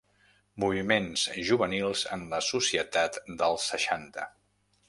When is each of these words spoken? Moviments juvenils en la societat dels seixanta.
Moviments 0.63 1.25
juvenils 1.51 2.05
en 2.17 2.25
la 2.33 2.41
societat 2.49 3.23
dels 3.43 3.71
seixanta. 3.75 4.31